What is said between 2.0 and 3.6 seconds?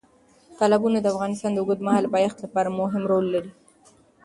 پایښت لپاره مهم رول لري.